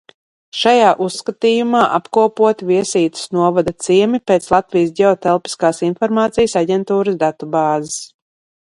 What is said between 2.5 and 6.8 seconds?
Viesītes novada ciemi pēc Latvijas Ģeotelpiskās informācijas